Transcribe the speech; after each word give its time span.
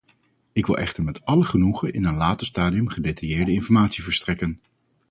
Ik 0.53 0.65
wil 0.65 0.77
echter 0.77 1.03
met 1.03 1.25
alle 1.25 1.43
genoegen 1.43 1.93
in 1.93 2.05
een 2.05 2.15
later 2.15 2.47
stadium 2.47 2.87
gedetailleerdere 2.89 3.51
informatie 3.51 4.03
verstrekken. 4.03 4.59